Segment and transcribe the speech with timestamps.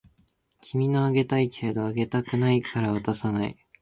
[0.61, 3.55] 君のあげたいけれどあげたくないから渡さない